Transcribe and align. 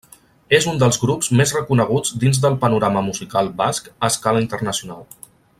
És 0.59 0.65
un 0.71 0.79
dels 0.83 0.97
grups 1.01 1.29
més 1.41 1.53
reconeguts 1.57 2.15
dins 2.25 2.41
del 2.47 2.57
panorama 2.65 3.07
musical 3.13 3.55
basc 3.63 3.93
a 3.99 4.13
escala 4.15 4.43
internacional. 4.49 5.07